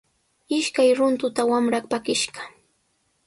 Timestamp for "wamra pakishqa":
1.49-2.41